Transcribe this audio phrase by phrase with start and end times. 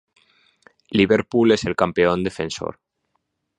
[0.89, 2.79] Liverpool es el campeón defensor.